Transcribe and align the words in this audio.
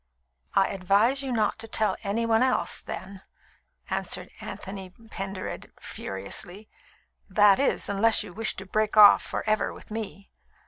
"I 0.55 0.69
advise 0.69 1.21
you 1.21 1.31
not 1.31 1.59
to 1.59 1.67
tell 1.67 1.95
any 2.01 2.25
one 2.25 2.41
else, 2.41 2.81
then," 2.81 3.21
answered 3.87 4.31
Anthony 4.41 4.89
Pendered 4.89 5.71
furiously 5.79 6.71
"that 7.29 7.59
is, 7.59 7.87
unless 7.87 8.23
you 8.23 8.33
wish 8.33 8.55
to 8.55 8.65
break 8.65 8.97
off 8.97 9.21
for 9.21 9.47
ever 9.47 9.71
with 9.71 9.91
me. 9.91 10.31